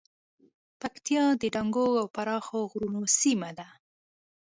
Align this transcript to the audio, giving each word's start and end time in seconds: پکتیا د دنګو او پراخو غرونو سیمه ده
پکتیا 0.81 1.25
د 1.41 1.43
دنګو 1.55 1.87
او 2.01 2.07
پراخو 2.15 2.59
غرونو 2.71 3.01
سیمه 3.19 3.49
ده 3.57 3.67